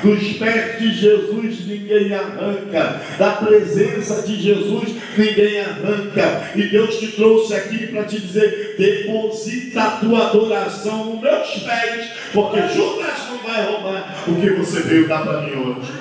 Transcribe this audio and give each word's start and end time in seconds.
Dos 0.00 0.34
pés 0.34 0.78
de 0.78 0.94
Jesus 0.94 1.66
ninguém 1.66 2.14
arranca, 2.14 3.02
da 3.18 3.32
presença 3.32 4.22
de 4.22 4.40
Jesus 4.40 4.94
ninguém 5.18 5.60
arranca. 5.60 6.52
E 6.54 6.68
Deus 6.68 7.00
te 7.00 7.08
trouxe 7.08 7.54
aqui 7.54 7.88
para 7.88 8.04
te 8.04 8.20
dizer: 8.20 8.76
deposita 8.78 9.82
a 9.82 9.90
tua 9.96 10.28
adoração 10.28 11.06
nos 11.06 11.20
meus 11.20 11.48
pés, 11.64 12.12
porque 12.32 12.60
Judas 12.68 13.28
não 13.28 13.38
vai 13.38 13.66
roubar 13.66 14.24
o 14.28 14.40
que 14.40 14.50
você 14.50 14.82
veio 14.82 15.08
dar 15.08 15.24
para 15.24 15.40
mim 15.40 15.56
hoje. 15.56 15.92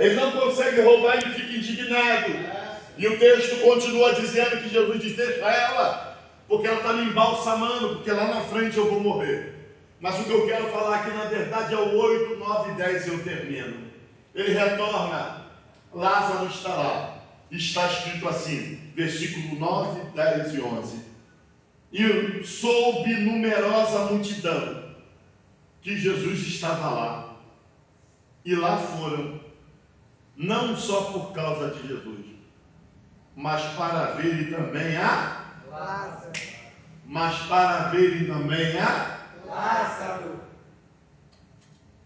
Ele 0.00 0.14
não 0.16 0.32
consegue 0.32 0.80
roubar, 0.80 1.18
ele 1.18 1.32
fica 1.32 1.56
indignado. 1.56 2.32
E 2.98 3.06
o 3.06 3.18
texto 3.20 3.60
continua 3.60 4.14
dizendo 4.14 4.56
que 4.56 4.68
Jesus 4.68 5.00
diz: 5.00 5.16
Deixa 5.16 5.48
ela, 5.48 6.18
porque 6.48 6.66
ela 6.66 6.78
está 6.78 6.92
me 6.92 7.04
embalsamando, 7.04 7.90
porque 7.90 8.10
lá 8.10 8.26
na 8.26 8.40
frente 8.40 8.76
eu 8.76 8.90
vou 8.90 8.98
morrer. 8.98 9.59
Mas 10.00 10.18
o 10.18 10.24
que 10.24 10.30
eu 10.30 10.46
quero 10.46 10.68
falar 10.68 10.96
aqui, 10.96 11.10
na 11.10 11.24
verdade, 11.24 11.74
é 11.74 11.76
o 11.76 11.94
8, 11.94 12.36
9 12.38 12.70
e 12.70 12.74
10 12.74 13.06
eu 13.08 13.22
termino. 13.22 13.90
Ele 14.34 14.54
retorna, 14.54 15.46
Lázaro 15.92 16.46
está 16.46 16.74
lá. 16.74 17.16
Está 17.50 17.86
escrito 17.86 18.28
assim, 18.28 18.80
versículo 18.94 19.58
9, 19.58 20.00
10 20.14 20.54
e 20.54 20.60
11. 20.60 21.04
E 21.92 22.44
soube 22.44 23.12
numerosa 23.14 24.04
multidão 24.06 24.94
que 25.82 25.98
Jesus 25.98 26.46
estava 26.46 26.90
lá. 26.90 27.36
E 28.44 28.54
lá 28.54 28.78
foram, 28.78 29.40
não 30.36 30.76
só 30.76 31.12
por 31.12 31.32
causa 31.32 31.74
de 31.74 31.88
Jesus, 31.88 32.26
mas 33.34 33.62
para 33.74 34.12
verem 34.12 34.50
também 34.50 34.96
a 34.96 35.44
Lázaro. 35.68 36.32
Mas 37.04 37.36
para 37.40 37.88
verem 37.88 38.26
também 38.26 38.78
a 38.78 39.09
Lázaro. 39.50 40.40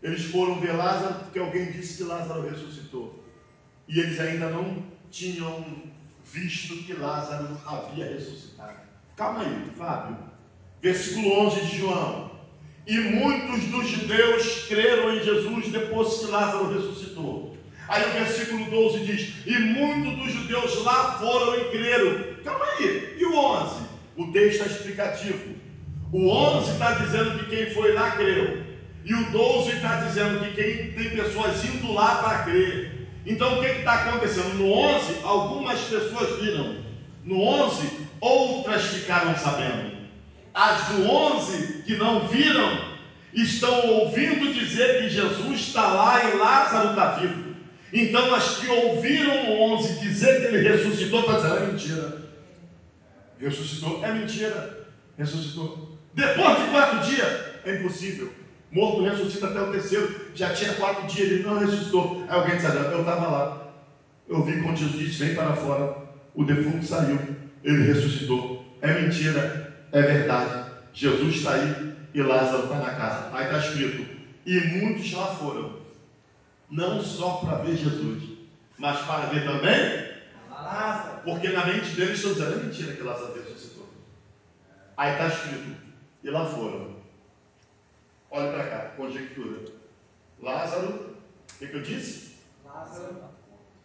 Eles 0.03 0.25
foram 0.25 0.61
ver 0.61 0.73
Lázaro 0.73 1.15
porque 1.21 1.39
alguém 1.39 1.70
disse 1.70 1.98
que 1.98 2.05
Lázaro 2.05 2.48
ressuscitou. 2.48 3.23
E 3.87 4.00
eles 4.00 4.19
ainda 4.19 4.48
não 4.48 4.83
tinham 5.11 5.65
visto 6.25 6.77
que 6.84 6.95
Lázaro 6.95 7.56
havia 7.67 8.06
ressuscitado. 8.06 8.78
Calma 9.17 9.42
aí, 9.42 9.70
Fábio. 9.77 10.17
Versículo 10.83 11.47
11 11.47 11.61
de 11.67 11.78
João. 11.78 12.31
E 12.87 12.98
muitos 12.98 13.65
dos 13.67 13.89
judeus 13.89 14.67
creram 14.69 15.15
em 15.15 15.22
Jesus 15.22 15.69
depois 15.69 16.19
que 16.19 16.27
Lázaro 16.27 16.75
ressuscitou. 16.75 17.56
Aí 17.89 18.03
o 18.05 18.12
versículo 18.12 18.65
12 18.70 19.05
diz: 19.05 19.47
E 19.47 19.59
muitos 19.59 20.17
dos 20.19 20.33
judeus 20.33 20.83
lá 20.83 21.19
foram 21.19 21.61
e 21.61 21.70
creram. 21.70 22.42
Calma 22.42 22.65
aí. 22.78 23.17
E 23.19 23.25
o 23.25 23.37
11? 23.37 23.84
O 24.17 24.33
texto 24.33 24.62
é 24.62 24.67
explicativo. 24.67 25.64
O 26.15 26.29
11 26.29 26.70
está 26.70 26.93
dizendo 26.93 27.41
que 27.41 27.57
quem 27.57 27.75
foi 27.75 27.93
lá 27.93 28.12
creu. 28.12 28.62
E 29.05 29.12
o 29.12 29.33
12 29.33 29.73
está 29.73 29.97
dizendo 29.97 30.45
que 30.45 30.53
quem 30.53 30.93
tem 30.93 31.11
pessoas 31.11 31.65
indo 31.65 31.93
lá 31.93 32.23
para 32.23 32.45
crer. 32.45 33.09
Então 33.27 33.59
o 33.59 33.61
que 33.61 33.67
está 33.67 33.95
acontecendo? 33.95 34.55
No 34.55 34.71
11, 34.71 35.17
algumas 35.25 35.81
pessoas 35.81 36.41
viram. 36.41 36.77
No 37.25 37.41
11, 37.43 37.91
outras 38.21 38.84
ficaram 38.84 39.37
sabendo. 39.37 39.91
As 40.55 40.87
do 40.91 41.03
11 41.03 41.83
que 41.83 41.97
não 41.97 42.28
viram, 42.28 42.95
estão 43.33 43.89
ouvindo 43.89 44.55
dizer 44.55 45.03
que 45.03 45.11
Jesus 45.11 45.59
está 45.62 45.89
lá 45.89 46.31
e 46.31 46.37
Lázaro 46.37 46.91
está 46.91 47.11
vivo. 47.17 47.56
Então 47.93 48.33
as 48.33 48.59
que 48.59 48.69
ouviram 48.69 49.51
o 49.51 49.75
11 49.75 49.99
dizer 49.99 50.43
que 50.43 50.55
ele 50.55 50.69
ressuscitou, 50.69 51.19
estão 51.23 51.34
dizendo: 51.34 51.56
é 51.56 51.67
mentira. 51.67 52.23
Ressuscitou, 53.37 54.05
é 54.05 54.12
mentira. 54.12 54.87
Ressuscitou. 55.19 55.94
Depois 56.15 56.59
de 56.59 56.70
quatro 56.70 57.01
dias, 57.01 57.45
é 57.65 57.77
impossível. 57.77 58.33
Morto 58.70 59.03
ressuscita 59.03 59.48
até 59.48 59.61
o 59.61 59.73
terceiro. 59.73 60.31
Já 60.34 60.55
tinha 60.55 60.75
quatro 60.75 61.06
dias, 61.06 61.31
ele 61.31 61.43
não 61.43 61.59
ressuscitou. 61.59 62.25
Aí 62.29 62.37
alguém 62.37 62.56
disse: 62.56 62.67
Eu 62.67 63.01
estava 63.01 63.29
lá. 63.29 63.69
Eu 64.29 64.43
vi 64.43 64.62
quando 64.62 64.77
Jesus 64.77 64.98
disse: 64.98 65.25
Vem 65.25 65.34
para 65.34 65.55
fora. 65.55 65.97
O 66.34 66.45
defunto 66.45 66.84
saiu. 66.84 67.19
Ele 67.62 67.84
ressuscitou. 67.84 68.65
É 68.81 69.00
mentira. 69.00 69.87
É 69.93 70.03
verdade. 70.03 70.71
Jesus 70.93 71.37
está 71.37 71.55
aí 71.55 71.94
e 72.12 72.22
Lázaro 72.22 72.65
está 72.65 72.77
na 72.77 72.94
casa. 72.94 73.31
Aí 73.33 73.44
está 73.44 73.59
escrito: 73.59 74.06
E 74.47 74.61
muitos 74.61 75.12
lá 75.12 75.27
foram. 75.34 75.84
Não 76.71 77.00
só 77.00 77.34
para 77.37 77.59
ver 77.59 77.77
Jesus, 77.77 78.22
mas 78.78 79.00
para 79.03 79.27
ver 79.27 79.44
também 79.44 80.15
Lázaro. 80.50 81.21
Porque 81.25 81.49
na 81.49 81.67
mente 81.67 81.91
deles 81.91 82.17
estão 82.17 82.33
dizendo: 82.33 82.55
É 82.55 82.65
mentira 82.65 82.93
que 82.93 83.03
Lázaro 83.03 83.34
ressuscitou. 83.34 83.88
Aí 84.97 85.12
está 85.12 85.28
escrito: 85.28 85.84
e 86.25 86.31
lá 86.31 86.47
foram. 86.47 86.97
Olhe 88.31 88.53
para 88.53 88.69
cá, 88.69 88.79
conjectura. 88.97 89.71
Lázaro, 90.41 91.17
o 91.55 91.59
que, 91.59 91.69
que 91.69 91.77
eu 91.77 91.83
disse? 91.83 92.37
Lázaro. 92.65 93.17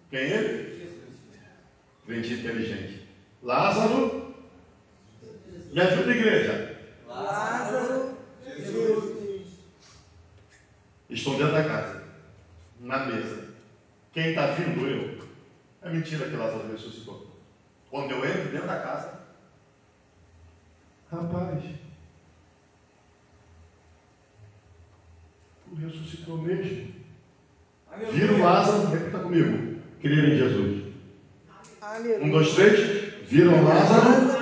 Quem 0.10 0.20
é 0.20 0.38
ele? 0.38 0.80
Jesus. 0.80 1.04
Crente 2.06 2.34
inteligente. 2.34 3.08
Lázaro. 3.44 4.34
Me 5.72 5.82
ajuda, 5.82 6.12
igreja. 6.12 6.80
Lázaro. 7.06 8.18
Jesus. 8.46 9.50
Estou 11.10 11.38
dentro 11.38 11.54
da 11.54 11.64
casa, 11.64 12.04
na 12.80 13.06
mesa. 13.06 13.50
Quem 14.14 14.30
está 14.30 14.48
vindo? 14.52 14.88
Eu. 14.88 15.28
É 15.82 15.90
mentira 15.90 16.30
que 16.30 16.36
Lázaro 16.36 16.72
ressuscitou. 16.72 17.28
Quando 17.90 18.12
eu 18.12 18.26
entro 18.26 18.52
dentro 18.52 18.68
da 18.68 18.80
casa, 18.80 19.20
rapaz, 21.12 21.64
ressuscitou 25.76 26.38
mesmo. 26.38 26.94
Viram 28.12 28.42
Lázaro, 28.42 28.88
repita 28.90 29.20
comigo, 29.20 29.80
crer 30.02 30.30
em 30.30 30.38
Jesus. 30.38 30.94
Aleluia. 31.82 32.24
Um, 32.24 32.30
dois, 32.30 32.54
três. 32.54 33.14
Viram 33.28 33.64
Lázaro. 33.64 34.40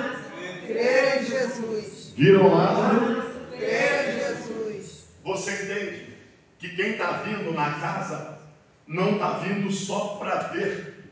Crer 0.66 1.22
em 1.22 1.24
Jesus. 1.24 2.12
Viram 2.16 2.54
Lázaro. 2.54 3.22
Crer 3.50 4.08
em 4.08 4.18
Jesus. 4.18 5.08
Você 5.24 5.50
entende 5.52 6.14
que 6.58 6.68
quem 6.76 6.90
está 6.92 7.22
vindo 7.22 7.52
na 7.52 7.80
casa 7.80 8.38
não 8.86 9.12
está 9.12 9.38
vindo 9.38 9.70
só 9.70 10.16
para 10.18 10.48
ver 10.48 11.04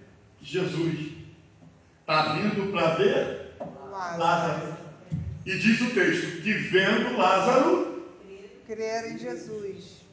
Jesus. 0.42 1.12
Está 2.00 2.34
vindo 2.34 2.70
para 2.72 2.94
ver 2.94 3.56
Lázaro. 3.90 4.18
Lázaro. 4.18 4.76
E 5.44 5.58
diz 5.58 5.80
o 5.80 5.90
texto 5.94 6.42
que 6.42 6.52
vendo 6.52 7.16
Lázaro, 7.16 8.04
crer 8.66 9.12
em 9.12 9.18
Jesus. 9.18 10.05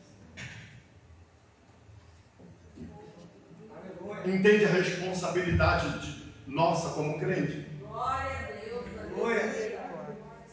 Entende 4.30 4.66
a 4.66 4.70
responsabilidade 4.70 6.00
de 6.00 6.24
nossa 6.48 6.90
como 6.90 7.20
crente. 7.20 7.66
Glória 7.80 8.30
a 8.30 8.66
Deus. 8.66 8.84
Glória. 9.16 9.80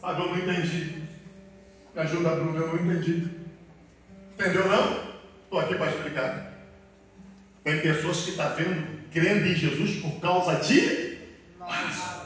Ah, 0.03 0.11
eu 0.11 0.27
não 0.27 0.37
entendi. 0.37 1.03
Me 1.93 2.01
ajuda, 2.01 2.35
Bruno, 2.35 2.57
eu 2.57 2.67
não 2.67 2.91
entendi. 2.91 3.29
Entendeu 4.33 4.67
não? 4.67 5.11
Estou 5.43 5.59
aqui 5.59 5.75
para 5.75 5.91
explicar. 5.91 6.53
Tem 7.63 7.81
pessoas 7.81 8.23
que 8.23 8.31
estão 8.31 8.49
tá 8.49 8.55
vendo, 8.55 9.01
crendo 9.11 9.47
em 9.47 9.55
Jesus 9.55 10.01
por 10.01 10.19
causa 10.19 10.55
de 10.55 11.19
Nossa. 11.59 12.21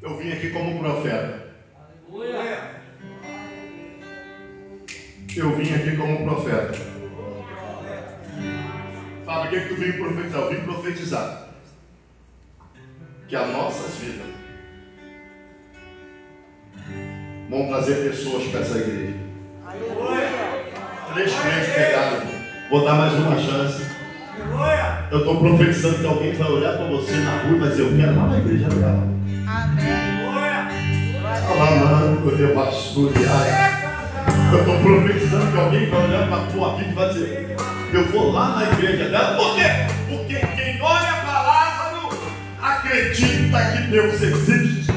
Eu 0.00 0.16
vim 0.16 0.32
aqui 0.32 0.50
como 0.50 0.78
profeta. 0.78 1.47
Eu 5.40 5.54
vim 5.54 5.72
aqui 5.74 5.96
como 5.96 6.24
profeta. 6.24 6.78
Fala, 9.24 9.46
o 9.46 9.48
que, 9.48 9.56
é 9.56 9.60
que 9.60 9.68
tu 9.68 9.74
veio 9.76 9.98
profetizar? 9.98 10.40
Eu 10.40 10.50
vim 10.50 10.60
profetizar 10.60 11.48
que 13.28 13.36
as 13.36 13.50
nossas 13.50 13.96
vidas 13.96 14.26
vão 17.50 17.68
trazer 17.68 18.08
pessoas 18.08 18.46
para 18.46 18.60
essa 18.60 18.78
igreja. 18.78 19.14
Três 21.12 21.34
crentes 21.34 21.74
pegaram. 21.74 22.26
Vou 22.70 22.84
dar 22.84 22.94
mais 22.94 23.14
uma 23.14 23.38
chance. 23.38 23.86
Eu 25.10 25.18
estou 25.18 25.38
profetizando 25.38 25.98
que 25.98 26.06
alguém 26.06 26.32
vai 26.32 26.50
olhar 26.50 26.76
para 26.76 26.86
você 26.86 27.12
na 27.16 27.42
rua 27.42 27.56
e 27.56 27.60
vai 27.60 27.68
dizer: 27.70 27.82
Eu 27.82 27.96
quero 27.96 28.16
lá 28.16 28.26
na 28.26 28.38
igreja 28.38 28.68
dela. 28.68 29.08
Amém. 29.46 30.18
Alamando 31.50 32.36
de 32.36 32.54
Basturiai. 32.54 33.77
Eu 34.52 34.60
estou 34.60 34.78
profetizando 34.80 35.52
que 35.52 35.58
alguém 35.58 35.90
vai 35.90 36.04
olhar 36.04 36.28
para 36.28 36.36
a 36.36 36.46
tua 36.46 36.76
vida 36.76 36.90
e 36.90 36.94
vai 36.94 37.08
dizer: 37.08 37.56
Eu 37.92 38.06
vou 38.06 38.32
lá 38.32 38.56
na 38.56 38.72
igreja 38.72 39.08
dela. 39.08 39.36
Por 39.36 39.54
quê? 39.54 39.62
Porque 40.08 40.34
quem 40.34 40.80
olha 40.80 41.12
para 41.24 41.42
Lázaro 41.42 42.18
acredita 42.62 43.72
que 43.72 43.82
Deus 43.88 44.22
existe. 44.22 44.90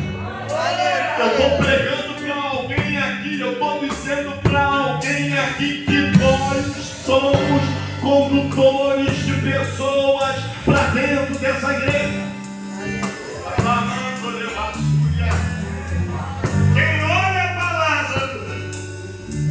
Eu 1.20 1.28
estou 1.28 1.58
pregando 1.58 2.14
para 2.16 2.36
alguém 2.36 2.98
aqui, 2.98 3.40
eu 3.40 3.52
estou 3.54 3.80
dizendo 3.80 4.32
para 4.42 4.64
alguém 4.64 5.38
aqui 5.38 5.86
que 5.86 6.18
nós 6.18 6.66
somos 7.06 7.62
condutores 8.02 9.16
de 9.26 9.34
pessoas 9.34 10.36
para 10.66 10.88
dentro 10.88 11.38
dessa 11.38 11.74
igreja. 11.74 12.20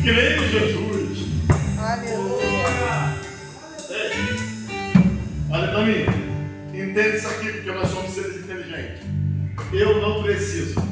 Creia 0.02 0.36
em 0.38 0.48
Jesus. 0.48 1.28
Aleluia. 1.78 3.16
Ei, 3.90 4.10
olha 5.50 5.68
para 5.68 5.84
mim. 5.84 6.04
Entenda 6.72 7.16
isso 7.16 7.28
aqui, 7.28 7.52
porque 7.52 7.70
nós 7.70 7.88
somos 7.90 8.10
seres 8.12 8.36
inteligentes. 8.42 9.02
Eu 9.72 10.00
não 10.00 10.22
preciso. 10.22 10.82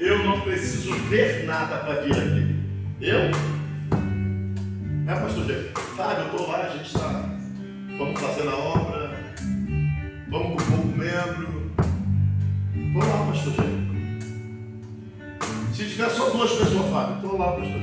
Eu 0.00 0.24
não 0.24 0.40
preciso 0.40 0.94
ver 1.08 1.44
nada 1.44 1.78
para 1.78 2.00
vir 2.00 2.12
aqui. 2.12 2.56
Eu? 3.02 3.20
É, 5.06 5.20
pastor 5.20 5.44
Jeff? 5.46 5.72
Sabe, 5.96 6.22
eu 6.22 6.26
estou 6.26 6.48
lá, 6.48 6.66
a 6.66 6.76
gente 6.76 6.86
está. 6.86 7.38
Vamos 7.98 8.20
fazendo 8.20 8.50
a 8.50 8.56
obra. 8.56 9.16
Vamos 10.28 10.62
com 10.64 10.72
pouco 10.72 10.88
membro. 10.88 11.70
Estou 12.74 13.02
lá, 13.02 13.26
pastor 13.26 13.52
Jeff. 13.52 13.77
Se 15.98 16.04
tiver 16.04 16.14
só 16.14 16.30
duas 16.30 16.52
pessoas, 16.52 16.90
Fábio, 16.92 17.16
estou 17.16 17.36
lá, 17.36 17.52
pastor. 17.54 17.82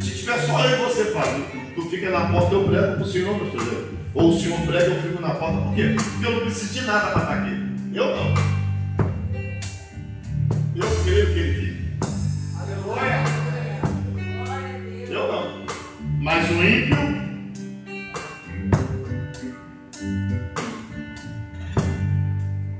Se 0.00 0.10
tiver 0.20 0.38
só 0.46 0.64
eu 0.64 0.78
e 0.78 0.84
você, 0.86 1.04
Fábio, 1.12 1.44
tu 1.74 1.82
fica 1.90 2.08
na 2.08 2.30
porta, 2.32 2.54
eu 2.54 2.64
prego 2.64 2.94
para 2.94 3.02
o 3.02 3.06
senhor, 3.06 3.38
pastor. 3.38 3.88
Ou 4.14 4.30
o 4.30 4.40
senhor 4.40 4.58
prega, 4.60 4.86
eu 4.86 5.02
fico 5.02 5.20
na 5.20 5.34
porta. 5.34 5.58
Por 5.66 5.74
quê? 5.74 5.94
Porque 5.94 6.26
eu 6.26 6.32
não 6.32 6.40
preciso 6.40 6.72
de 6.72 6.80
nada 6.86 7.10
para 7.10 7.20
estar 7.20 7.34
aqui. 7.34 7.60
Eu 7.92 8.06
não. 8.16 8.34
Eu 10.76 11.04
creio 11.04 11.26
que 11.26 11.38
ele 11.38 11.52
vive. 11.60 11.98
Aleluia. 12.58 13.24
Eu 15.10 15.30
não. 15.30 15.66
Mas 16.22 16.48
o 16.48 16.54
ímpio. 16.54 17.18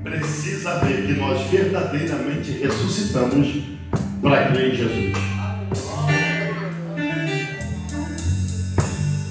Precisa 0.01 0.79
ver 0.79 1.05
que 1.05 1.13
nós 1.13 1.47
verdadeiramente 1.51 2.49
ressuscitamos 2.53 3.77
para 4.21 4.51
crer 4.51 4.73
em 4.73 4.75
Jesus. 4.75 5.13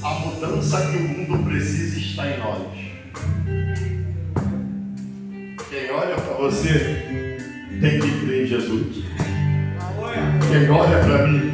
A 0.03 0.11
mudança 0.21 0.81
que 0.87 0.97
o 0.97 1.03
mundo 1.03 1.45
precisa 1.45 1.99
está 1.99 2.27
em 2.29 2.39
nós. 2.39 2.63
Quem 5.69 5.91
olha 5.91 6.15
para 6.15 6.35
você 6.35 7.39
tem 7.81 8.01
que 8.01 8.21
crer 8.21 8.45
em 8.45 8.47
Jesus. 8.47 9.05
Quem 10.51 10.71
olha 10.71 10.99
para 11.01 11.27
mim 11.27 11.53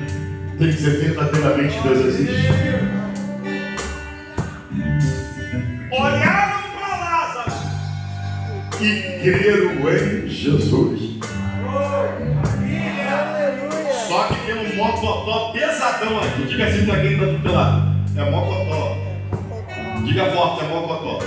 tem 0.58 0.68
que 0.68 0.74
ser 0.74 0.98
verdadeiramente 0.98 1.80
Deus 1.82 2.06
existe. 2.06 2.48
Olharam 5.90 6.62
para 6.78 6.96
Lázaro 6.96 7.52
e 8.80 9.20
creram 9.22 9.88
em 9.90 10.28
Jesus. 10.28 11.03
Mocotó 14.94 15.52
pesadão 15.52 16.18
aqui. 16.20 16.44
Diga 16.44 16.66
assim 16.66 16.86
para 16.86 17.00
quem 17.00 17.16
teu 17.18 17.52
lado. 17.52 17.94
É 18.16 18.30
mocotó. 18.30 18.96
Diga 20.04 20.30
forte, 20.30 20.64
é 20.64 20.68
mocotó. 20.68 21.18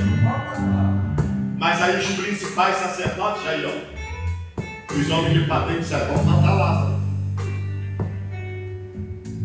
Mas 1.58 1.82
aí 1.82 1.98
os 1.98 2.06
principais 2.06 2.76
sacerdotes, 2.78 3.46
aí 3.48 3.66
ó, 3.66 4.94
os 4.94 5.10
homens 5.10 5.34
de 5.34 5.40
patente 5.48 5.80
disseram, 5.80 6.06
vamos 6.08 6.26
matar 6.26 6.54
Lázaro. 6.54 6.98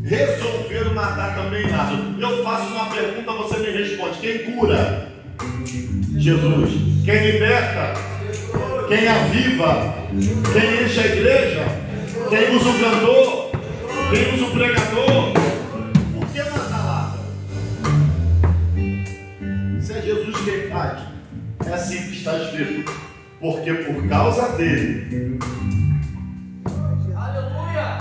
Resolveram 0.04 0.94
matar 0.94 1.34
também 1.34 1.70
Lázaro. 1.70 2.14
Eu 2.20 2.44
faço 2.44 2.66
uma 2.66 2.86
pergunta, 2.86 3.32
você 3.32 3.58
me 3.58 3.70
responde. 3.70 4.18
Quem 4.18 4.52
cura? 4.52 5.08
Jesus. 6.16 6.70
Quem 7.04 7.32
liberta? 7.32 7.94
Quem 8.88 9.08
aviva? 9.08 9.94
Quem 10.52 10.84
enche 10.84 11.00
a 11.00 11.06
igreja? 11.06 11.64
Quem 12.28 12.54
usa 12.54 12.68
o 12.68 12.78
cantor? 12.78 13.41
Usa 14.12 14.44
o 14.44 14.50
pregador? 14.50 15.32
Por 16.12 16.26
que 16.28 16.42
matar 16.42 16.84
Lázaro? 16.84 17.24
Se 19.80 19.92
é 19.94 20.02
Jesus 20.02 20.36
quem 20.44 20.68
faz, 20.68 21.00
é 21.64 21.72
assim 21.72 21.96
que 21.96 22.16
está 22.18 22.36
escrito. 22.36 22.92
Porque 23.40 23.72
por 23.72 24.06
causa 24.08 24.50
dele, 24.58 25.38
Aleluia. 27.16 27.98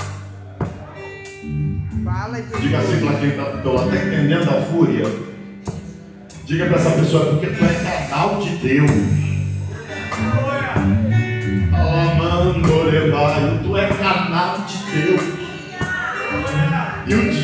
Fala, 2.04 2.38
Jesus. 2.38 2.62
diga 2.62 2.78
assim 2.80 3.06
para 3.06 3.18
quem 3.18 3.30
está 3.30 3.44
do 3.44 3.62
teu 3.62 3.74
lado, 3.74 3.96
está 3.96 4.06
entendendo 4.06 4.50
a 4.50 4.62
fúria? 4.64 5.06
Diga 6.44 6.66
para 6.66 6.76
essa 6.76 6.92
pessoa, 6.92 7.26
porque 7.28 7.48
tu 7.48 7.64
é 7.64 7.74
canal 8.10 8.42
de 8.42 8.50
Deus. 8.58 8.92
Aleluia. 10.12 10.74
Alamando 11.74 12.84
levaio, 12.84 13.64
tu 13.64 13.78
é 13.78 13.88
canal 13.88 14.58
de 14.66 14.78
Deus. 14.92 15.31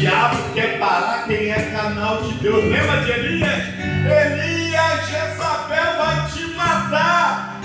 Diabo 0.08 0.54
quer 0.54 0.80
parar 0.80 1.28
quem 1.28 1.52
é 1.52 1.62
canal 1.70 2.22
de 2.22 2.34
Deus. 2.36 2.64
Lembra 2.64 3.02
de 3.02 3.12
Elias? 3.12 3.64
Elias, 4.06 5.10
Jezabel 5.10 5.98
vai 5.98 6.32
te 6.32 6.46
matar. 6.56 7.60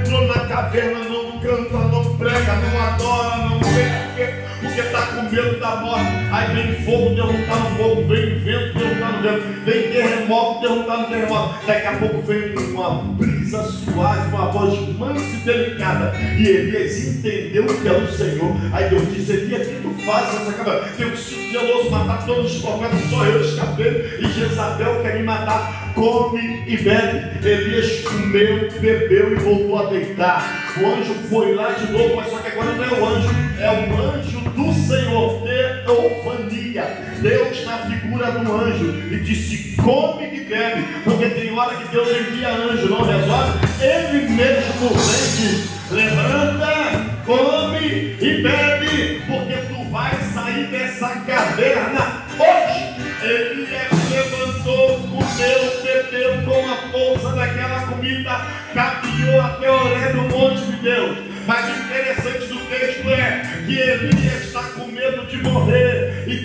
Entrou 0.00 0.26
na 0.26 0.48
caverna, 0.48 0.98
não 1.04 1.38
canta, 1.38 1.78
não 1.78 2.16
prega, 2.16 2.54
não 2.56 2.82
adora, 2.82 3.36
não 3.36 3.60
vem 3.60 4.46
porque 4.60 4.80
está 4.80 5.06
com 5.06 5.22
medo 5.22 5.60
da 5.60 5.76
morte. 5.76 6.06
Aí 6.32 6.54
vem 6.54 6.84
fogo 6.84 7.14
derrotando 7.14 7.76
fogo, 7.76 8.08
vem 8.08 8.38
vento 8.40 8.78
derrotando 8.78 9.22
vento, 9.22 9.64
vem 9.64 9.82
terremoto 9.92 10.60
derrotando 10.62 11.08
terremoto. 11.08 11.66
Daqui 11.66 11.86
a 11.86 11.92
pouco 11.92 12.22
vem 12.22 12.54
uma 12.56 13.16
brisa 13.46 13.62
suave, 13.62 14.28
uma 14.28 14.50
voz 14.50 14.88
mansa 14.98 15.24
e 15.24 15.36
delicada. 15.38 16.12
E 16.36 16.46
Elias 16.46 17.06
entendeu 17.06 17.66
que 17.66 17.88
era 17.88 17.98
o 17.98 18.12
Senhor. 18.12 18.56
Aí 18.72 18.90
Deus 18.90 19.14
disse: 19.14 19.32
Elias, 19.32 19.68
o 19.68 19.70
que 19.70 19.80
tu 19.82 19.94
fazes? 20.04 20.96
Tem 20.96 21.06
um 21.06 21.16
ciclo 21.16 21.46
zeloso 21.52 21.90
matar 21.90 22.26
todos 22.26 22.56
os 22.56 22.62
profetas, 22.62 23.00
só 23.08 23.24
eu 23.24 23.40
escapei. 23.40 24.18
E 24.20 24.28
Jezabel 24.32 25.00
quer 25.02 25.16
me 25.16 25.22
matar. 25.22 25.92
Come 25.94 26.64
e 26.66 26.76
bebe. 26.76 27.46
Elias 27.48 28.00
comeu, 28.02 28.68
bebeu 28.80 29.32
e 29.32 29.36
voltou 29.36 29.78
a 29.78 29.90
deitar. 29.90 30.74
O 30.78 30.86
anjo 30.86 31.14
foi 31.30 31.54
lá 31.54 31.70
de 31.70 31.90
novo, 31.90 32.16
mas 32.16 32.30
só 32.30 32.38
que 32.38 32.48
agora 32.48 32.72
não 32.72 32.84
é 32.84 33.00
o 33.00 33.06
anjo, 33.06 33.28
é 33.58 33.70
o 33.70 34.02
anjo 34.02 34.40
do 34.40 34.74
Senhor, 34.74 35.42
teofania. 35.42 36.84
Deus 37.22 37.64
na 37.64 37.78
figura 37.78 38.30
do 38.32 38.52
anjo 38.52 38.94
e 39.10 39.20
disse: 39.20 39.74
come 39.76 40.26
e 40.26 40.40
bebe, 40.44 40.84
porque 41.04 41.28
tem 41.30 41.56
hora 41.56 41.76
que 41.76 41.88
Deus 41.88 42.08
envia 42.08 42.50
anjo, 42.50 42.88
não 42.88 43.02
resolve, 43.02 43.35
ele 43.80 44.28
mesmo 44.28 44.88
vem 44.90 45.76
levanta, 45.90 47.06
come 47.24 48.16
e 48.20 48.42
bebe, 48.42 49.22
porque 49.26 49.54
tu 49.68 49.84
vais 49.90 50.22
sair 50.34 50.66
dessa 50.66 51.08
caverna 51.20 52.24
hoje. 52.38 52.96
Elias 53.22 53.92
levantou, 54.10 55.00
comeu, 55.00 55.82
bebeu 55.82 56.42
com 56.44 56.70
a 56.70 56.76
força 56.92 57.34
daquela 57.34 57.80
comida, 57.86 58.46
caminhou 58.74 59.40
até 59.40 59.70
Oré 59.70 60.12
no 60.12 60.28
monte 60.28 60.60
de 60.66 60.76
Deus. 60.76 61.18
Mas 61.46 61.64
o 61.66 61.82
interessante 61.84 62.46
do 62.46 62.58
texto 62.66 63.08
é 63.08 63.62
que 63.64 63.78
Elias 63.78 64.44
está 64.44 64.62
com 64.62 64.86
medo 64.86 65.26
de 65.26 65.36
morrer. 65.38 65.95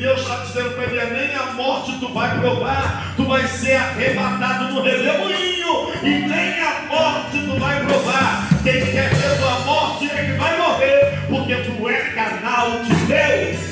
Deus 0.01 0.19
está 0.21 0.37
dizendo 0.37 0.71
para 0.71 0.85
ele: 0.85 1.13
nem 1.13 1.35
a 1.35 1.53
morte 1.53 1.95
tu 1.99 2.11
vai 2.11 2.39
provar, 2.39 3.13
tu 3.15 3.23
vai 3.25 3.47
ser 3.47 3.75
arrebatado 3.75 4.73
no 4.73 4.81
redemoinho, 4.81 5.93
e 6.01 6.27
nem 6.27 6.59
a 6.59 6.87
morte 6.89 7.37
tu 7.45 7.59
vai 7.59 7.85
provar. 7.85 8.49
Quem 8.63 8.83
quer 8.83 9.13
ver 9.13 9.37
tua 9.37 9.59
morte 9.59 10.09
é 10.09 10.25
que 10.25 10.31
vai 10.39 10.57
morrer, 10.57 11.19
porque 11.29 11.53
tu 11.53 11.87
é 11.87 12.01
canal 12.15 12.81
de 12.81 12.95
Deus. 13.05 13.71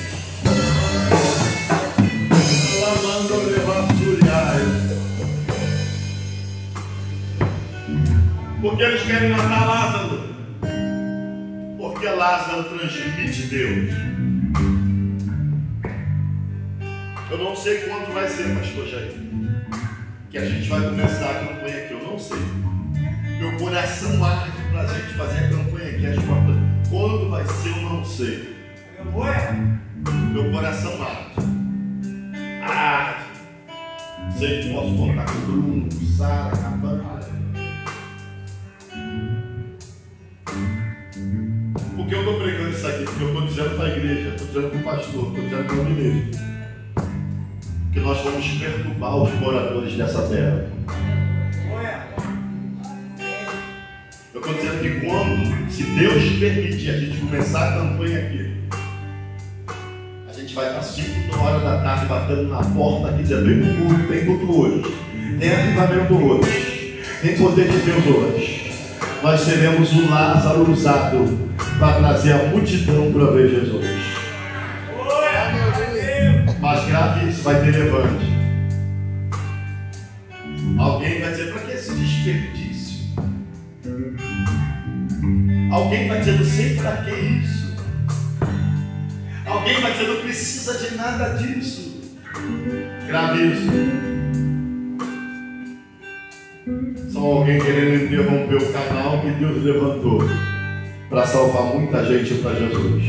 Porque 8.62 8.84
eles 8.84 9.02
querem 9.02 9.30
matar 9.32 9.66
Lázaro. 9.66 10.36
Porque 11.80 12.08
Lázaro 12.08 12.64
transmite 12.66 13.42
Deus. 13.48 14.19
Eu 17.32 17.38
não 17.38 17.56
sei 17.56 17.82
quando 17.82 18.14
vai 18.14 18.28
ser, 18.28 18.56
pastor 18.56 18.88
Jair. 18.88 19.14
Que 20.32 20.38
a 20.38 20.46
gente 20.46 20.68
vai 20.68 20.82
começar 20.82 21.30
a 21.30 21.46
campanha 21.46 21.78
aqui. 21.84 21.94
Eu 21.94 22.04
não 22.04 22.18
sei. 22.18 22.40
Meu 23.40 23.58
coração 23.58 24.24
arde 24.24 24.52
para 24.72 24.82
a 24.82 24.88
gente 24.88 25.14
fazer 25.14 25.46
a 25.46 25.50
campanha 25.50 25.90
aqui. 25.90 26.06
As 26.08 26.16
portas. 26.16 26.56
Quando 26.90 27.30
vai 27.30 27.46
ser, 27.46 27.70
eu 27.70 27.82
não 27.84 28.04
sei. 28.04 28.56
Meu 30.34 30.52
coração 30.52 30.94
arde. 31.04 31.34
Arde. 32.64 33.30
Sei 34.38 34.62
que 34.64 34.74
posso 34.74 34.96
contar 34.96 35.26
com 35.26 35.38
o 35.38 35.42
Bruno, 35.42 35.90
com 35.90 36.04
o 36.04 36.08
Sara, 36.08 36.56
com 36.56 36.88
a 36.88 37.20
que 42.10 42.16
eu 42.16 42.20
estou 42.22 42.40
pregando 42.40 42.70
isso 42.72 42.88
aqui? 42.88 43.04
Porque 43.04 43.24
eu 43.24 43.28
estou 43.28 43.46
dizendo 43.46 43.76
para 43.76 43.86
a 43.86 43.90
igreja, 43.96 44.30
estou 44.30 44.48
dizendo 44.48 44.70
para 44.70 44.80
o 44.80 44.84
pastor, 44.84 45.28
estou 45.28 45.44
dizendo 45.44 45.66
para 45.66 45.76
mim 45.76 45.94
mesmo. 45.94 46.49
Nós 48.03 48.22
vamos 48.24 48.48
perturbar 48.48 49.15
os 49.18 49.34
moradores 49.39 49.94
dessa 49.94 50.22
terra. 50.24 50.65
Eu 54.34 54.41
estou 54.41 54.53
dizendo 54.53 54.82
que 54.82 55.06
quando, 55.06 55.72
se 55.72 55.84
Deus 55.84 56.24
permitir 56.39 56.89
a 56.89 56.98
gente 56.98 57.18
começar 57.20 57.70
a 57.70 57.74
campanha 57.74 58.20
aqui, 58.20 58.60
vai 60.60 60.68
estar 60.68 60.82
5 60.82 61.39
horas 61.39 61.63
da 61.63 61.77
tarde 61.77 62.06
batendo 62.08 62.50
na 62.50 62.62
porta 62.62 63.10
aqui 63.10 63.24
dizendo, 63.24 63.46
tem 63.46 63.75
culto, 63.75 64.08
tem 64.08 64.25
culto 64.25 64.60
hoje, 64.60 64.96
tem 65.39 65.51
avivamento 65.53 66.13
hoje, 66.15 67.01
tem 67.22 67.38
poder 67.38 67.70
de 67.70 67.77
Deus 67.77 68.06
hoje. 68.06 68.72
Nós 69.24 69.39
seremos 69.41 69.91
o 69.94 70.10
Lázaro 70.10 70.72
usado 70.72 71.50
para 71.77 72.00
trazer 72.00 72.34
a 72.34 72.44
multidão 72.48 73.12
para 73.13 73.32
ver 73.32 73.50
Jesus. 73.50 73.99
Vai 77.50 77.62
ter 77.63 77.72
levante. 77.72 78.25
Alguém 80.77 81.20
vai 81.20 81.32
dizer, 81.32 81.51
para 81.51 81.62
que 81.63 81.72
esse 81.72 81.96
desperdício? 81.96 83.10
Alguém 85.72 86.08
vai 86.08 86.20
dizer, 86.20 86.38
não 86.38 86.46
sei 86.46 86.75
para 86.75 86.98
que 86.98 87.12
isso. 87.12 87.75
Alguém 89.48 89.82
vai 89.82 89.94
dizer, 89.94 90.08
não 90.10 90.22
precisa 90.22 90.77
de 90.77 90.96
nada 90.96 91.29
disso. 91.38 92.13
Grave 93.08 93.48
isso. 93.48 93.72
Só 97.12 97.20
alguém 97.20 97.60
querendo 97.60 98.06
interromper 98.06 98.58
o 98.58 98.74
canal 98.74 99.22
que 99.22 99.32
Deus 99.32 99.63
levantou 99.63 100.22
para 101.10 101.25
salvar 101.25 101.63
muita 101.63 102.06
gente 102.06 102.36
para 102.44 102.53
Jesus. 102.53 103.03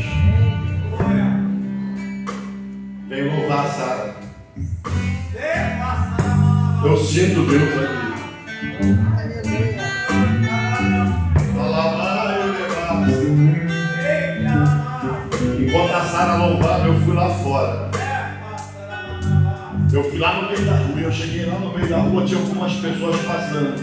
Vem 3.07 3.29
louvar 3.29 3.65
a 3.65 3.69
Sara. 3.69 4.20
Eu 6.83 6.97
sinto 6.97 7.41
Deus 7.43 7.69
aqui. 7.73 8.01
Enquanto 15.59 15.93
a 15.93 16.01
Sara 16.03 16.35
louvava, 16.35 16.87
eu 16.87 16.99
fui 16.99 17.13
lá 17.13 17.29
fora. 17.29 17.91
Eu 19.93 20.03
fui 20.09 20.19
lá 20.19 20.41
no 20.41 20.47
meio 20.49 20.65
da 20.65 20.75
rua. 20.75 20.99
Eu 20.99 21.11
cheguei 21.13 21.45
lá 21.45 21.57
no 21.57 21.73
meio 21.73 21.87
da 21.87 21.97
rua, 21.99 22.25
tinha 22.25 22.39
algumas 22.39 22.73
pessoas 22.73 23.21
passando. 23.21 23.81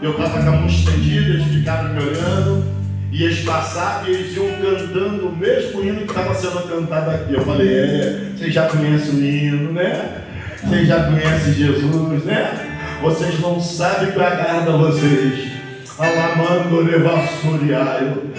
Eu 0.00 0.12
estava 0.12 0.42
com 0.42 0.48
a 0.48 0.52
mão 0.52 0.66
estendida, 0.66 1.30
eles 1.30 1.46
ficaram 1.46 1.92
me 1.92 2.04
olhando. 2.04 2.64
E 3.10 3.24
eles 3.24 3.40
passavam 3.40 4.08
e 4.08 4.14
eles 4.14 4.36
iam 4.36 4.46
cantando 4.62 5.28
o 5.28 5.36
mesmo 5.36 5.82
hino 5.82 6.06
que 6.06 6.12
estava 6.12 6.34
sendo 6.34 6.62
cantado 6.68 7.10
aqui. 7.10 7.34
Eu 7.34 7.44
falei, 7.44 7.68
é, 7.68 8.27
vocês 8.38 8.54
já 8.54 8.68
conhecem 8.68 9.14
o 9.14 9.24
hino, 9.24 9.72
né? 9.72 10.22
Vocês 10.62 10.86
já 10.86 11.06
conhecem 11.06 11.54
Jesus, 11.54 12.24
né? 12.24 12.78
Vocês 13.02 13.40
não 13.40 13.60
sabem 13.60 14.12
que 14.12 14.20
agarra 14.20 14.78
vocês. 14.78 15.50
Alamando 15.98 16.82
levassuriaio. 16.82 18.32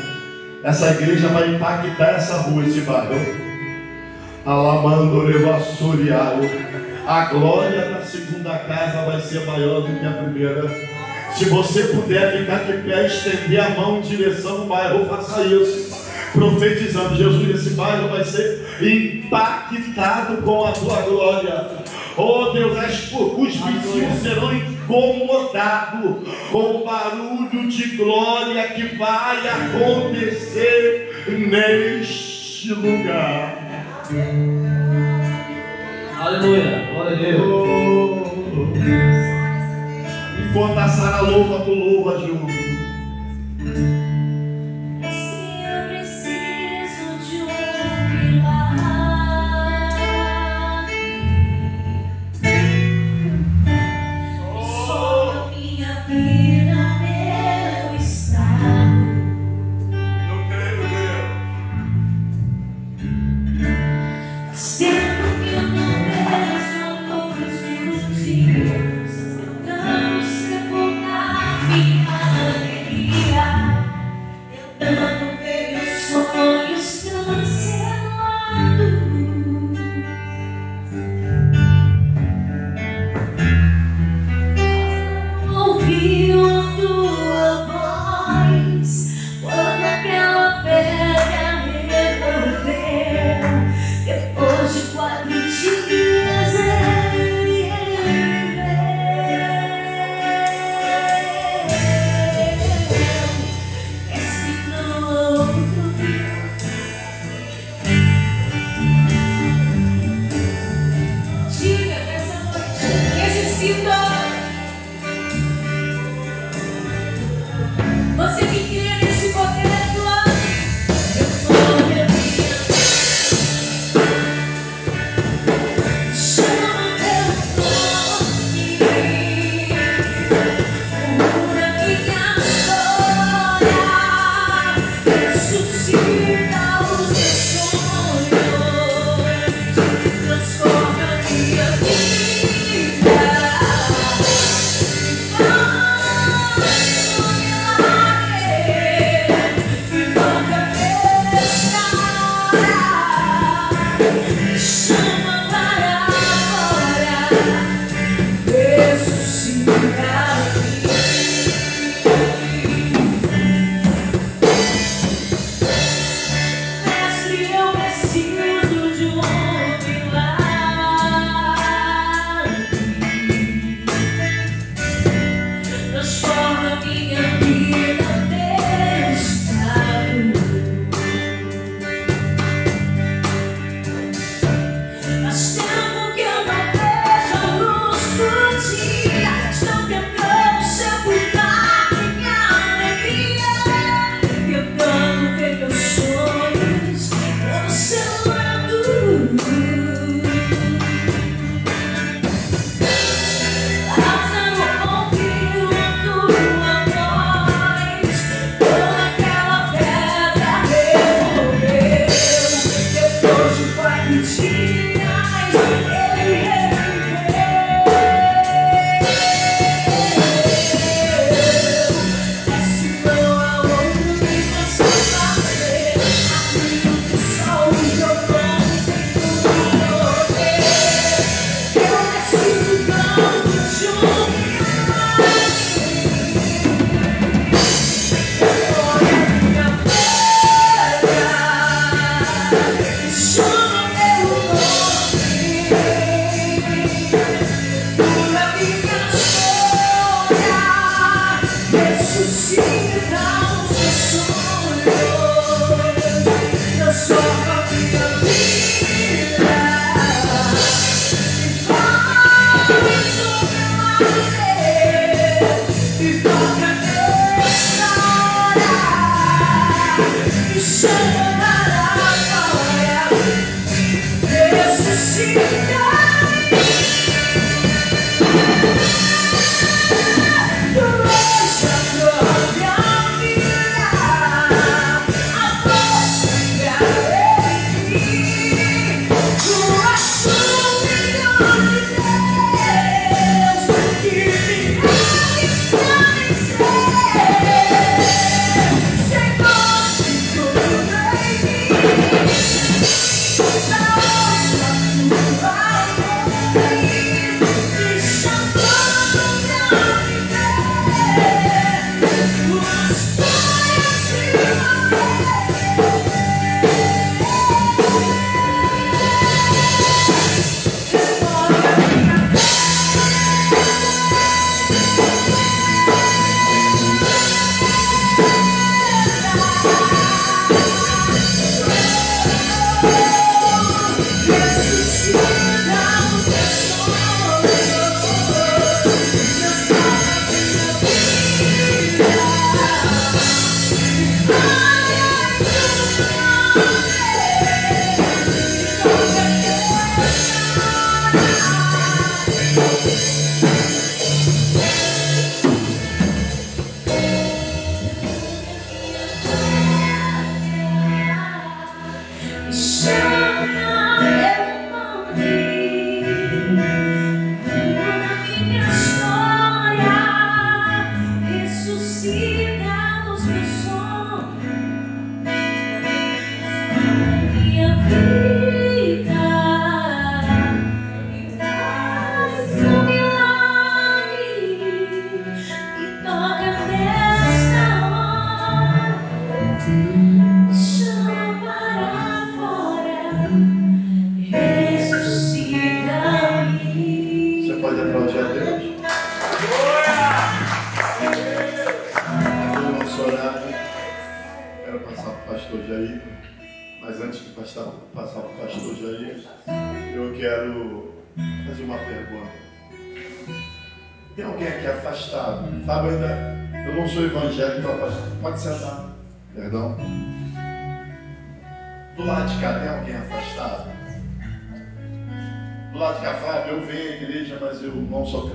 Essa 0.63 0.91
igreja 0.91 1.27
vai 1.27 1.50
impactar 1.50 2.12
essa 2.12 2.38
rua, 2.38 2.63
esse 2.63 2.79
bairro. 2.82 3.13
Alamando 4.46 5.20
levassuriaio. 5.20 6.50
A 7.06 7.25
glória 7.25 7.89
da 7.89 8.01
segunda 8.01 8.58
casa 8.58 9.06
vai 9.06 9.20
ser 9.20 9.46
maior 9.46 9.82
do 9.82 10.00
que 10.00 10.06
a 10.06 10.12
primeira. 10.12 10.70
Se 11.36 11.46
você 11.46 11.84
puder 11.84 12.38
ficar 12.38 12.60
de 12.60 12.77
pé, 12.84 13.06
estender 13.06 13.60
a 13.60 13.70
mão 13.72 13.98
em 13.98 14.01
direção 14.01 14.62
ao 14.62 14.65
bairro, 14.65 15.06
faça 15.08 15.44
isso. 15.44 15.88
Profetizando, 16.33 17.15
Jesus, 17.15 17.50
esse 17.50 17.75
bairro 17.75 18.09
vai 18.09 18.24
ser 18.24 18.67
impactado 18.81 20.38
com 20.43 20.65
a 20.65 20.71
tua 20.71 21.01
glória. 21.01 21.67
Oh 22.15 22.51
Deus, 22.51 22.77
as, 22.77 23.12
os 23.13 23.55
vizinhos 23.55 24.21
serão 24.21 24.53
incomodados 24.53 26.27
com 26.51 26.81
o 26.81 26.86
barulho 26.86 27.67
de 27.69 27.95
glória 27.95 28.67
que 28.69 28.95
vai 28.98 29.38
acontecer 29.48 31.25
neste 31.27 32.74
lugar. 32.74 33.69
Aleluia. 36.19 36.89
Glória 36.93 37.17
a 37.17 37.21
Deus. 37.21 37.41
Oh. 37.41 38.29
Enquanto 40.50 40.77
a 40.77 40.88
Sara 40.89 41.21
louva, 41.21 41.63
tu 41.63 41.71
louva 41.71 42.19
junto. 42.19 43.99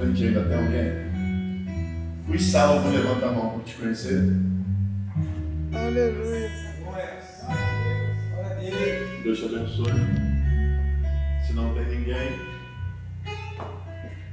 Ainda. 0.05 0.45
Tem 0.45 0.57
alguém? 0.57 1.15
Fui 2.27 2.39
salvo, 2.39 2.91
levanta 2.91 3.27
a 3.27 3.33
mão 3.33 3.51
para 3.51 3.65
te 3.65 3.75
conhecer. 3.77 4.37
Aleluia. 5.73 6.51
Deus 9.23 9.39
te 9.39 9.45
abençoe. 9.47 9.93
Se 11.47 11.53
não 11.53 11.75
tem 11.75 11.87
ninguém 11.87 12.39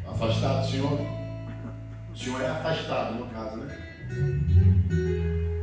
afastado, 0.08 0.68
senhor. 0.70 1.00
O 2.14 2.18
senhor 2.18 2.42
é 2.42 2.48
afastado, 2.48 3.16
no 3.16 3.28
caso, 3.28 3.58
né? 3.58 3.78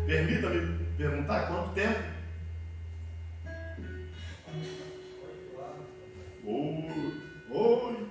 Permita-me 0.06 0.86
perguntar 0.96 1.46
quanto 1.46 1.74
tempo? 1.74 2.02
Oito 6.44 7.88
anos. 7.88 8.07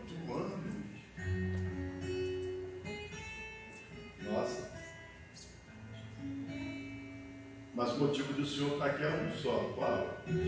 Mas 7.78 7.92
o 7.92 8.00
motivo 8.00 8.34
do 8.34 8.44
Senhor 8.44 8.72
estar 8.72 8.88
aqui 8.88 9.04
é 9.04 9.08
um 9.08 9.32
só. 9.36 9.76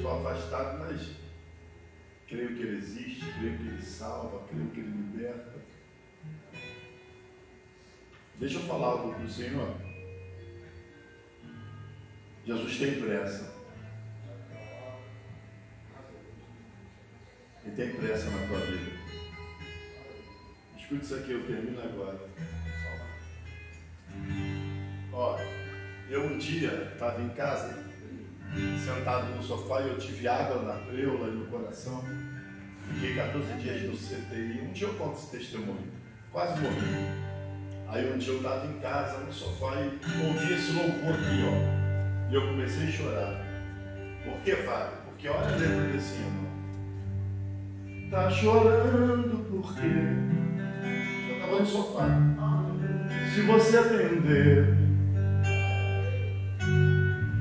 Sou 0.01 0.11
afastado, 0.11 0.79
mas 0.79 1.11
creio 2.27 2.55
que 2.55 2.63
Ele 2.63 2.77
existe, 2.77 3.23
creio 3.37 3.55
que 3.55 3.67
Ele 3.67 3.81
salva, 3.83 4.47
creio 4.47 4.67
que 4.71 4.79
Ele 4.79 4.89
liberta. 4.89 5.59
Deixa 8.39 8.57
eu 8.57 8.63
falar 8.63 8.87
algo 8.87 9.13
para 9.13 9.23
o 9.23 9.29
Senhor. 9.29 9.75
Jesus 12.47 12.79
tem 12.79 12.99
pressa. 12.99 13.53
Ele 17.63 17.75
tem 17.75 17.93
pressa 17.93 18.27
na 18.31 18.47
tua 18.47 18.57
vida. 18.57 18.91
Escute 20.79 21.05
isso 21.05 21.13
aqui, 21.13 21.31
eu 21.33 21.45
termino 21.45 21.79
agora. 21.79 22.27
Ó, 25.13 25.37
eu 26.09 26.25
um 26.25 26.37
dia 26.37 26.89
estava 26.93 27.21
em 27.21 27.29
casa, 27.29 27.77
sentado 28.83 29.35
no 29.35 29.43
sofá, 29.43 29.81
e 29.81 29.89
eu 29.89 29.97
tive 29.97 30.27
água 30.27 30.63
na 30.63 30.73
preula 30.73 31.27
e 31.27 31.35
no 31.35 31.45
coração. 31.45 32.03
Fiquei 32.93 33.15
14 33.15 33.53
dias 33.59 33.83
no 33.83 33.95
CTI. 33.95 34.61
Um 34.67 34.71
dia 34.71 34.87
eu 34.87 34.93
conto 34.95 35.19
esse 35.19 35.37
testemunho. 35.37 35.87
Quase 36.31 36.59
morri. 36.61 37.29
Aí 37.87 38.11
um 38.11 38.17
dia 38.17 38.33
eu 38.33 38.37
estava 38.37 38.65
em 38.65 38.79
casa, 38.79 39.19
no 39.19 39.31
sofá, 39.31 39.75
e 39.81 39.99
ouvi 40.25 40.53
esse 40.53 40.71
louvor 40.71 41.13
aqui, 41.13 41.43
ó. 41.45 42.31
E 42.31 42.35
eu 42.35 42.47
comecei 42.47 42.87
a 42.87 42.91
chorar. 42.91 43.45
Por 44.23 44.39
que, 44.41 44.55
Fábio? 44.55 44.97
Porque 45.05 45.27
olha 45.27 45.47
a 45.47 45.55
letra 45.55 45.91
desse 45.91 46.15
hino. 46.15 46.49
Tá 48.09 48.29
chorando 48.31 49.45
por 49.49 49.75
quê? 49.75 49.87
Eu 51.29 51.35
estava 51.35 51.59
no 51.59 51.65
sofá. 51.65 52.07
Se 53.33 53.41
você 53.41 53.77
atender, 53.77 54.78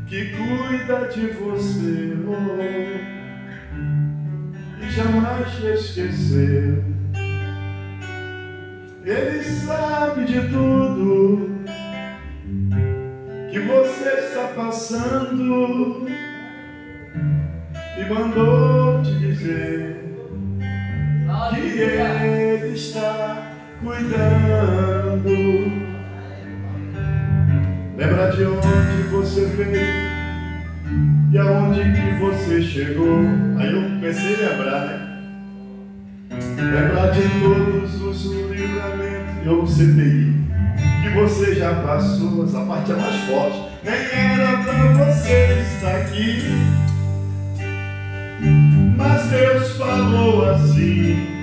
que 0.09 0.31
cuida 0.31 1.09
de 1.09 1.27
você, 1.33 2.17
oh, 2.27 2.63
e 4.83 4.91
jamais 4.91 5.51
te 5.57 5.67
esquecer. 5.67 6.83
Ele 9.05 9.43
sabe 9.43 10.25
de 10.25 10.41
tudo 10.49 11.59
que 13.51 13.59
você 13.59 14.09
está 14.09 14.53
passando 14.57 16.07
e 17.97 18.05
mandou 18.09 19.03
te 19.03 19.19
dizer 19.19 20.05
que 21.55 21.81
Ele 21.81 22.75
está 22.75 23.53
cuidando. 23.83 25.29
Lembra 27.99 28.31
de 28.31 28.45
onde 28.45 29.03
você 29.11 29.45
veio 29.45 29.75
e 31.33 31.37
aonde 31.37 31.81
que 31.81 32.15
você 32.21 32.63
chegou. 32.63 33.19
Aí 33.59 33.73
eu 33.73 33.83
comecei 33.83 34.37
a 34.37 34.51
lembrar, 34.51 34.85
né? 34.87 35.19
Lembrar 36.31 37.11
de 37.11 37.23
todos 37.41 38.01
os 38.01 38.25
livramentos, 38.33 39.45
eu 39.45 39.65
CTI, 39.65 40.33
que 41.03 41.09
você 41.17 41.57
já 41.57 41.75
passou. 41.75 42.45
Essa 42.45 42.61
parte 42.67 42.93
é 42.93 42.95
mais 42.95 43.17
forte. 43.25 43.63
Nem 43.83 43.95
era 43.95 44.63
pra 44.63 44.93
você 44.93 45.59
estar 45.75 45.97
aqui. 45.97 46.39
Mas 48.97 49.27
Deus 49.27 49.77
falou 49.77 50.45
assim: 50.45 51.38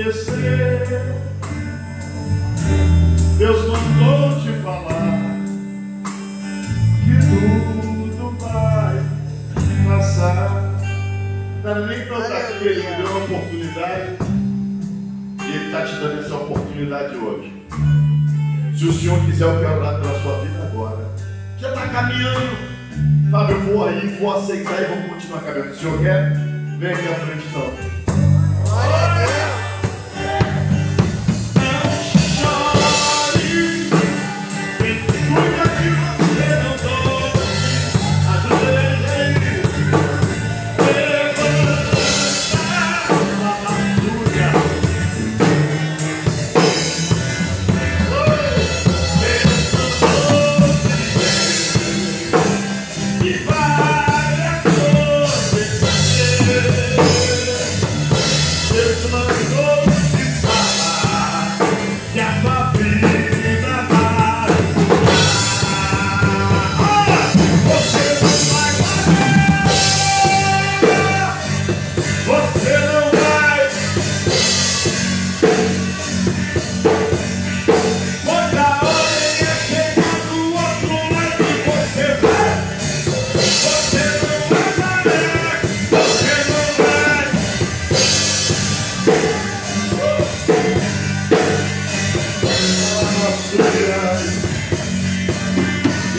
acontecer. 0.00 1.02
Deus 3.36 3.66
mandou 3.68 4.40
te 4.40 4.52
falar 4.62 5.20
que 7.04 7.14
tudo 7.26 8.36
vai 8.38 8.96
passar. 9.86 10.50
Não 11.62 11.70
era 11.70 11.86
nem 11.86 12.06
pra 12.06 12.16
eu 12.16 12.22
estar 12.22 12.38
aqui, 12.38 12.66
ele 12.66 12.88
me 12.88 12.96
deu 12.96 13.06
uma 13.06 13.24
oportunidade 13.24 14.16
e 15.44 15.48
ele 15.48 15.66
está 15.66 15.84
te 15.84 15.94
dando 15.96 16.20
essa 16.20 16.34
oportunidade 16.34 17.16
hoje. 17.16 17.66
Se 18.76 18.86
o 18.86 18.92
Senhor 18.92 19.22
quiser, 19.26 19.44
eu 19.44 19.60
quero 19.60 19.78
orar 19.78 20.00
pela 20.00 20.22
sua 20.22 20.38
vida 20.40 20.62
agora. 20.62 21.10
Já 21.58 21.68
está 21.68 21.88
caminhando. 21.88 22.70
Fábio, 23.30 23.56
eu 23.56 23.60
vou 23.60 23.86
aí, 23.86 24.16
vou 24.18 24.36
aceitar 24.36 24.82
e 24.82 24.86
vou 24.86 25.08
continuar 25.10 25.42
caminhando. 25.42 25.72
O 25.72 25.76
Senhor 25.76 26.00
quer? 26.00 26.32
Vem 26.78 26.92
aqui 26.92 27.08
à 27.08 27.14
frente 27.14 27.44
então. 27.48 27.99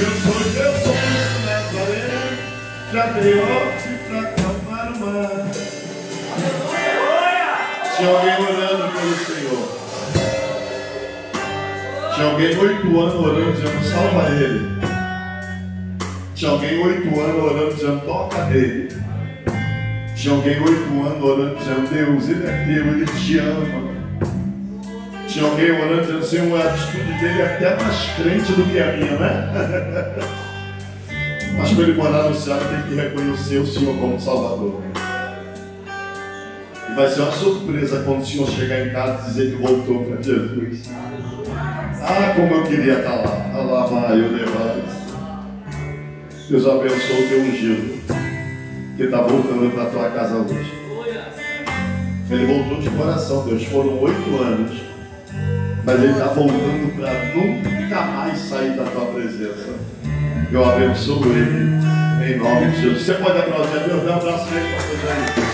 Eu 0.01 0.11
sou 0.21 0.39
Jesus 0.41 1.45
Nazareno, 1.45 2.33
já 2.91 3.05
dei 3.11 3.39
ordem 3.39 3.97
para 4.07 4.21
acalmar 4.21 4.87
o 4.91 4.99
mar. 4.99 5.45
Tinha 7.95 8.09
alguém 8.09 8.33
orando 8.33 8.85
pelo 8.91 9.15
Senhor. 9.17 9.63
Tinha 12.15 12.27
alguém 12.31 12.57
oito 12.57 12.99
anos 12.99 13.15
orando, 13.15 13.51
dizendo, 13.51 13.83
salva 13.91 14.29
ele. 14.31 14.59
Tinha 16.33 16.51
alguém 16.51 16.83
oito 16.83 17.19
anos 17.19 17.43
orando, 17.43 17.75
dizendo, 17.75 18.01
toca 18.05 18.45
nele. 18.45 18.89
Tinha 20.15 20.33
alguém 20.33 20.59
oito 20.59 21.05
anos 21.05 21.23
orando, 21.23 21.55
dizendo, 21.55 21.87
Deus, 21.87 22.29
ele 22.29 22.47
é 22.47 22.65
teu, 22.65 22.87
ele 22.93 23.05
te 23.05 23.37
ama. 23.37 23.90
Tinha 25.31 25.45
alguém 25.45 25.71
orando 25.71 26.01
dizendo, 26.01 26.25
Senhor, 26.25 26.61
a 26.61 26.73
atitude 26.73 27.13
dele 27.19 27.41
é 27.41 27.55
até 27.55 27.81
mais 27.81 28.09
crente 28.17 28.51
do 28.51 28.69
que 28.69 28.79
a 28.79 28.91
minha, 28.97 29.17
né? 29.17 30.15
Mas 31.57 31.71
para 31.71 31.83
ele 31.83 31.93
morar 31.93 32.23
no 32.27 32.35
céu, 32.35 32.57
tem 32.57 32.81
que 32.81 32.95
reconhecer 32.95 33.59
o 33.59 33.65
Senhor 33.65 33.95
como 33.97 34.19
Salvador. 34.19 34.81
E 36.89 36.93
vai 36.93 37.07
ser 37.07 37.21
uma 37.21 37.31
surpresa 37.31 38.03
quando 38.03 38.23
o 38.23 38.25
Senhor 38.25 38.49
chegar 38.49 38.85
em 38.85 38.89
casa 38.89 39.21
e 39.21 39.25
dizer 39.27 39.51
que 39.51 39.61
voltou 39.61 40.03
para 40.03 40.21
Jesus. 40.21 40.89
Ah, 42.01 42.33
como 42.35 42.53
eu 42.53 42.63
queria 42.63 42.99
estar 42.99 43.15
lá. 43.15 43.51
Alama, 43.53 44.07
eu 44.09 44.31
levanto. 44.33 45.01
Deus 46.49 46.67
abençoe 46.67 47.23
o 47.23 47.29
teu 47.29 47.41
ungido, 47.41 48.01
que 48.97 49.03
está 49.03 49.21
voltando 49.21 49.73
para 49.73 49.83
a 49.83 49.85
tua 49.85 50.09
casa 50.09 50.35
hoje. 50.35 50.73
Ele 52.29 52.45
voltou 52.45 52.81
de 52.81 52.89
coração, 52.89 53.45
Deus. 53.45 53.63
Foram 53.63 53.97
oito 54.01 54.43
anos. 54.43 54.90
Mas 55.83 56.03
ele 56.03 56.11
está 56.13 56.25
voltando 56.25 56.95
para 56.95 57.13
nunca 57.35 58.01
mais 58.01 58.37
sair 58.37 58.71
da 58.77 58.83
tua 58.83 59.05
presença. 59.13 59.69
Eu 60.51 60.63
abençoo 60.63 61.25
ele 61.25 61.71
em 62.23 62.37
nome 62.37 62.71
de 62.71 62.81
Jesus. 62.81 63.01
Você 63.03 63.13
pode 63.15 63.39
aplaudir 63.39 63.77
a 63.77 63.87
Deus, 63.87 64.03
dá 64.03 64.11
um 64.11 64.17
abraço 64.17 64.45
bem 64.51 64.63
para 64.63 64.83
Deus 64.83 65.01
aí. 65.05 65.51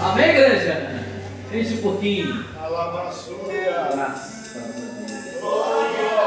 Amém, 0.00 0.30
igreja? 0.30 0.90
Enche 1.52 1.74
um 1.74 1.82
pouquinho. 1.82 2.53
Graça. 4.04 4.33